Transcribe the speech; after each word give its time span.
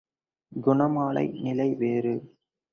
குணமாலை 0.51 1.27
நிலை 1.41 1.69
வேறு. 1.75 2.15